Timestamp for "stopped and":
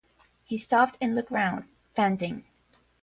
0.57-1.13